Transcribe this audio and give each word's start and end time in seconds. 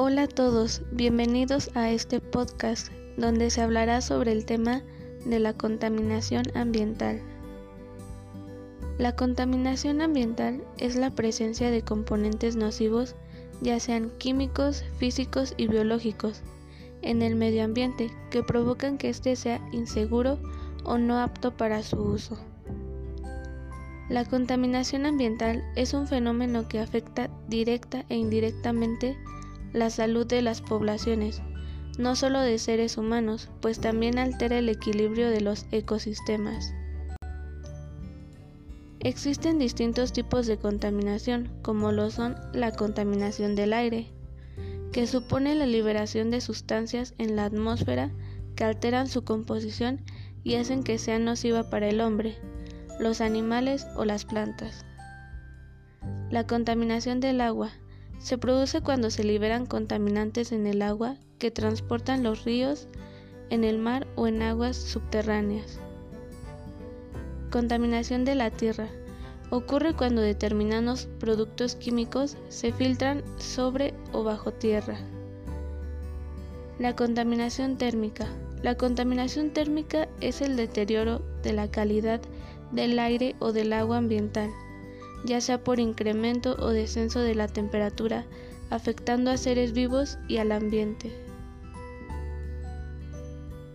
Hola 0.00 0.22
a 0.22 0.28
todos, 0.28 0.82
bienvenidos 0.92 1.72
a 1.74 1.90
este 1.90 2.20
podcast 2.20 2.92
donde 3.16 3.50
se 3.50 3.62
hablará 3.62 4.00
sobre 4.00 4.30
el 4.30 4.44
tema 4.44 4.82
de 5.26 5.40
la 5.40 5.54
contaminación 5.54 6.44
ambiental. 6.54 7.20
La 8.96 9.16
contaminación 9.16 10.00
ambiental 10.00 10.62
es 10.76 10.94
la 10.94 11.10
presencia 11.10 11.72
de 11.72 11.82
componentes 11.82 12.54
nocivos, 12.54 13.16
ya 13.60 13.80
sean 13.80 14.12
químicos, 14.18 14.84
físicos 14.98 15.54
y 15.56 15.66
biológicos, 15.66 16.42
en 17.02 17.20
el 17.20 17.34
medio 17.34 17.64
ambiente 17.64 18.08
que 18.30 18.44
provocan 18.44 18.98
que 18.98 19.08
éste 19.08 19.34
sea 19.34 19.60
inseguro 19.72 20.38
o 20.84 20.96
no 20.98 21.18
apto 21.18 21.56
para 21.56 21.82
su 21.82 22.00
uso. 22.00 22.38
La 24.08 24.24
contaminación 24.24 25.06
ambiental 25.06 25.64
es 25.74 25.92
un 25.92 26.06
fenómeno 26.06 26.68
que 26.68 26.78
afecta 26.78 27.28
directa 27.48 28.04
e 28.08 28.14
indirectamente 28.14 29.18
la 29.78 29.90
salud 29.90 30.26
de 30.26 30.42
las 30.42 30.60
poblaciones, 30.60 31.42
no 31.98 32.16
solo 32.16 32.40
de 32.40 32.58
seres 32.58 32.96
humanos, 32.96 33.48
pues 33.60 33.80
también 33.80 34.18
altera 34.18 34.58
el 34.58 34.68
equilibrio 34.68 35.30
de 35.30 35.40
los 35.40 35.66
ecosistemas. 35.72 36.72
Existen 39.00 39.58
distintos 39.58 40.12
tipos 40.12 40.46
de 40.46 40.58
contaminación, 40.58 41.50
como 41.62 41.92
lo 41.92 42.10
son 42.10 42.36
la 42.52 42.72
contaminación 42.72 43.54
del 43.54 43.72
aire, 43.72 44.08
que 44.92 45.06
supone 45.06 45.54
la 45.54 45.66
liberación 45.66 46.30
de 46.30 46.40
sustancias 46.40 47.14
en 47.18 47.36
la 47.36 47.44
atmósfera 47.44 48.10
que 48.56 48.64
alteran 48.64 49.06
su 49.06 49.22
composición 49.22 50.00
y 50.42 50.56
hacen 50.56 50.82
que 50.82 50.98
sea 50.98 51.18
nociva 51.20 51.70
para 51.70 51.88
el 51.88 52.00
hombre, 52.00 52.36
los 52.98 53.20
animales 53.20 53.86
o 53.96 54.04
las 54.04 54.24
plantas. 54.24 54.84
La 56.30 56.46
contaminación 56.46 57.20
del 57.20 57.40
agua, 57.40 57.70
se 58.18 58.38
produce 58.38 58.80
cuando 58.80 59.10
se 59.10 59.24
liberan 59.24 59.66
contaminantes 59.66 60.52
en 60.52 60.66
el 60.66 60.82
agua 60.82 61.16
que 61.38 61.50
transportan 61.50 62.22
los 62.22 62.44
ríos, 62.44 62.88
en 63.50 63.64
el 63.64 63.78
mar 63.78 64.06
o 64.16 64.26
en 64.26 64.42
aguas 64.42 64.76
subterráneas. 64.76 65.78
Contaminación 67.50 68.24
de 68.24 68.34
la 68.34 68.50
tierra. 68.50 68.88
Ocurre 69.50 69.94
cuando 69.94 70.20
determinados 70.20 71.06
productos 71.18 71.74
químicos 71.74 72.36
se 72.48 72.72
filtran 72.72 73.22
sobre 73.38 73.94
o 74.12 74.22
bajo 74.22 74.52
tierra. 74.52 74.98
La 76.78 76.94
contaminación 76.94 77.78
térmica. 77.78 78.26
La 78.62 78.76
contaminación 78.76 79.50
térmica 79.50 80.08
es 80.20 80.42
el 80.42 80.56
deterioro 80.56 81.22
de 81.42 81.54
la 81.54 81.70
calidad 81.70 82.20
del 82.72 82.98
aire 82.98 83.36
o 83.38 83.52
del 83.52 83.72
agua 83.72 83.96
ambiental 83.96 84.50
ya 85.24 85.40
sea 85.40 85.62
por 85.62 85.80
incremento 85.80 86.56
o 86.58 86.68
descenso 86.68 87.20
de 87.20 87.34
la 87.34 87.48
temperatura, 87.48 88.24
afectando 88.70 89.30
a 89.30 89.36
seres 89.36 89.72
vivos 89.72 90.18
y 90.28 90.38
al 90.38 90.52
ambiente. 90.52 91.12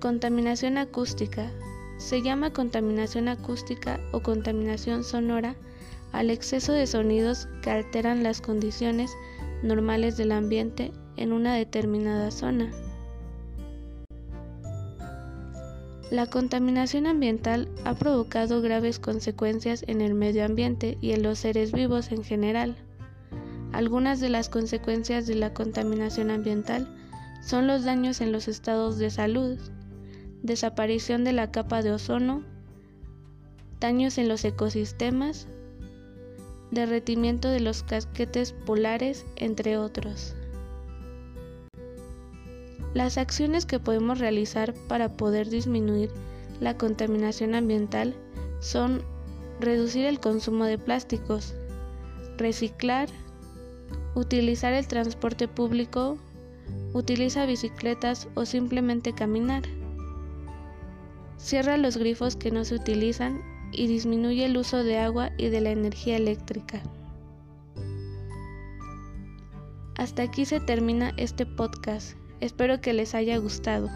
Contaminación 0.00 0.78
acústica. 0.78 1.50
Se 1.98 2.22
llama 2.22 2.52
contaminación 2.52 3.28
acústica 3.28 3.98
o 4.12 4.20
contaminación 4.20 5.02
sonora 5.02 5.56
al 6.12 6.30
exceso 6.30 6.72
de 6.72 6.86
sonidos 6.86 7.48
que 7.62 7.70
alteran 7.70 8.22
las 8.22 8.40
condiciones 8.40 9.10
normales 9.62 10.16
del 10.16 10.32
ambiente 10.32 10.92
en 11.16 11.32
una 11.32 11.54
determinada 11.54 12.30
zona. 12.30 12.72
La 16.10 16.24
contaminación 16.24 17.06
ambiental 17.06 17.68
ha 17.84 17.94
provocado 17.94 18.62
graves 18.62 18.98
consecuencias 18.98 19.84
en 19.88 20.00
el 20.00 20.14
medio 20.14 20.42
ambiente 20.46 20.96
y 21.02 21.12
en 21.12 21.22
los 21.22 21.40
seres 21.40 21.72
vivos 21.72 22.12
en 22.12 22.24
general. 22.24 22.76
Algunas 23.72 24.18
de 24.18 24.30
las 24.30 24.48
consecuencias 24.48 25.26
de 25.26 25.34
la 25.34 25.52
contaminación 25.52 26.30
ambiental 26.30 26.88
son 27.42 27.66
los 27.66 27.84
daños 27.84 28.22
en 28.22 28.32
los 28.32 28.48
estados 28.48 28.96
de 28.96 29.10
salud, 29.10 29.58
desaparición 30.42 31.24
de 31.24 31.34
la 31.34 31.50
capa 31.50 31.82
de 31.82 31.92
ozono, 31.92 32.42
daños 33.78 34.16
en 34.16 34.28
los 34.28 34.46
ecosistemas, 34.46 35.46
derretimiento 36.70 37.48
de 37.48 37.60
los 37.60 37.82
casquetes 37.82 38.52
polares, 38.52 39.26
entre 39.36 39.76
otros. 39.76 40.34
Las 42.98 43.16
acciones 43.16 43.64
que 43.64 43.78
podemos 43.78 44.18
realizar 44.18 44.74
para 44.88 45.08
poder 45.08 45.48
disminuir 45.48 46.10
la 46.58 46.76
contaminación 46.76 47.54
ambiental 47.54 48.16
son 48.58 49.02
reducir 49.60 50.04
el 50.04 50.18
consumo 50.18 50.64
de 50.64 50.78
plásticos, 50.78 51.54
reciclar, 52.38 53.08
utilizar 54.16 54.72
el 54.72 54.88
transporte 54.88 55.46
público, 55.46 56.18
utiliza 56.92 57.46
bicicletas 57.46 58.26
o 58.34 58.44
simplemente 58.44 59.12
caminar. 59.12 59.62
Cierra 61.36 61.76
los 61.76 61.98
grifos 61.98 62.34
que 62.34 62.50
no 62.50 62.64
se 62.64 62.74
utilizan 62.74 63.40
y 63.70 63.86
disminuye 63.86 64.44
el 64.44 64.56
uso 64.56 64.82
de 64.82 64.98
agua 64.98 65.30
y 65.38 65.50
de 65.50 65.60
la 65.60 65.70
energía 65.70 66.16
eléctrica. 66.16 66.82
Hasta 69.96 70.24
aquí 70.24 70.44
se 70.44 70.58
termina 70.58 71.12
este 71.16 71.46
podcast. 71.46 72.16
Espero 72.40 72.80
que 72.80 72.92
les 72.92 73.14
haya 73.14 73.36
gustado. 73.38 73.90